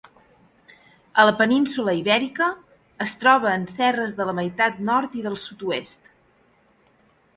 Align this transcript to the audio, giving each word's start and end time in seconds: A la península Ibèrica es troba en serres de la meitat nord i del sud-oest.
A 1.23 1.25
la 1.29 1.33
península 1.41 1.93
Ibèrica 1.99 2.47
es 3.07 3.13
troba 3.25 3.53
en 3.59 3.69
serres 3.75 4.17
de 4.21 4.27
la 4.31 4.35
meitat 4.41 4.81
nord 4.91 5.19
i 5.23 5.27
del 5.27 5.41
sud-oest. 5.49 6.15